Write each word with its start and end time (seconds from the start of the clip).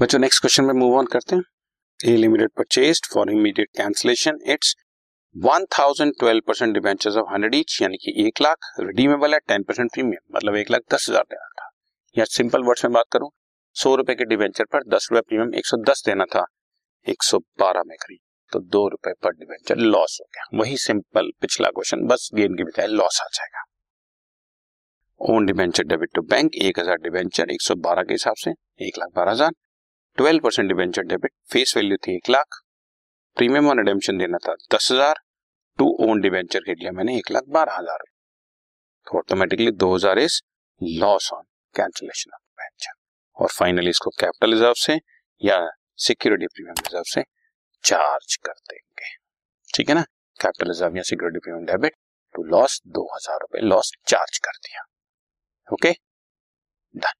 बच्चों 0.00 0.18
next 0.18 0.40
question 0.40 0.64
में 0.64 0.72
move 0.74 0.94
on 0.98 1.06
करते 1.06 1.36
हैं। 1.36 1.42
A 2.00 2.16
limited 2.16 2.50
purchased 2.58 3.06
for 3.14 3.30
immediate 3.30 3.68
cancellation 3.76 4.38
it's 4.50 4.74
one 5.36 5.64
thousand 5.78 6.12
twelve 6.18 6.42
percent 6.46 6.72
debentures 6.74 7.16
of 7.16 7.26
hundred 7.32 7.54
each 7.54 7.76
यानी 7.82 7.96
कि 7.96 8.14
एक 8.26 8.40
लाख। 8.42 8.70
रिडीमेबल 8.80 9.34
है 9.34 9.38
टेन 9.48 9.62
परसेंट 9.62 9.92
प्रीमियम 9.94 10.36
मतलब 10.36 10.56
एक 10.56 10.70
लाख 10.70 10.82
दस 10.94 11.06
हज़ार 11.10 11.24
देना 11.30 11.48
था। 11.60 11.68
या 12.16 12.24
सिंपल 12.26 12.64
वर्ड्स 12.64 12.84
में 12.84 12.92
बात 12.94 13.04
करूँ, 13.12 13.30
सौ 13.76 13.94
रुपए 13.96 14.14
के 14.14 14.24
डिवेंचर 14.24 14.64
पर 14.64 14.88
दस 14.96 15.08
रुपए 15.12 15.20
प्रीमियम 15.28 15.54
एक 15.54 15.66
सौ 15.66 15.76
दस 15.84 16.02
देना 16.06 16.24
था, 16.26 16.46
एक 17.06 17.22
सौ 17.22 17.38
बारह 17.58 17.82
में 17.86 17.96
खरीद। 17.98 18.18
तो 18.52 18.60
दो 18.70 18.86
रुपए 18.88 19.12
पर 19.22 19.34
डिवेंचर 19.34 19.76
लॉस 19.78 20.18
हो 20.20 20.26
गया। 20.26 20.58
वही 20.60 20.76
सिंपल 20.78 21.30
पिछला 21.40 21.70
क्वेश्चन 21.70 22.06
बस 22.08 22.30
गेन 22.34 22.56
की 22.56 22.64
बजाय 22.64 22.86
लॉस 22.88 23.20
आ 23.20 23.28
जाएगा। 23.34 23.64
Own 25.20 25.46
debenture 25.46 25.84
debit 25.84 26.14
to 26.14 26.22
bank 26.28 26.54
एक 26.58 26.78
हज़ार 26.78 26.96
डिवेंचर 27.00 27.50
एक 27.50 27.62
सौ 27.62 27.74
बारह 27.80 28.02
के 28.02 28.14
हिसाब 28.14 28.36
से, 28.38 28.50
एक 28.80 28.98
लाख 28.98 29.16
बारह 29.16 29.30
हज़ार। 29.32 29.52
Twelve 30.18 30.42
percent 30.44 30.68
debenture 30.68 31.02
debit 31.04 31.32
face 31.52 31.76
value 31.76 31.96
थी 32.06 32.16
एक 32.16 32.30
लाख 32.30 32.60
प्रीमियम 33.36 33.68
ऑन 33.70 33.78
रिडेम्पशन 33.78 34.18
देना 34.18 34.38
था 34.46 34.54
दस 34.74 34.88
हज़ार 34.92 35.20
टू 35.78 35.86
ओन 36.06 36.20
डिवेंचर 36.20 36.60
के 36.60 36.74
लिए 36.74 36.90
मैंने 36.92 37.16
एक 37.18 37.30
लाख 37.30 37.44
बारह 37.48 37.76
हज़ार। 37.76 38.04
तो 39.06 39.18
ऑटोमेटिकली 39.18 39.70
दो 39.72 39.94
हज़ार 39.94 40.18
is 40.18 40.40
loss 40.80 41.30
on 41.34 41.42
cancellation 41.74 42.30
of 42.34 42.40
debenture 42.40 42.92
और 43.36 43.48
फाइनली 43.50 43.90
इसको 43.90 44.10
कैपिटल 44.20 44.52
रिज़र्व 44.52 44.74
से 44.78 44.98
या 45.42 45.58
सिक्योरिटी 45.98 46.46
प्रीमियम 46.46 46.74
रिज़र्व 46.78 47.04
से 47.06 47.22
चार्ज 47.84 48.36
कर 48.36 48.52
देंगे। 48.52 49.14
ठीक 49.70 49.88
है 49.88 49.94
ना? 49.94 50.02
कैपिटल 50.38 50.68
रिज़र्व 50.68 50.96
या 50.96 51.02
security 51.04 51.38
premium 51.38 51.64
debit 51.66 51.96
to 52.34 52.42
loss 52.46 52.80
दो 52.88 53.04
हज़ार 53.14 53.38
रुपए 53.40 53.60
लॉस 53.62 53.92
चार्ज 54.08 54.38
कर 54.38 54.58
दिया। 54.58 54.84
Okay 55.68 55.92
done 56.94 57.19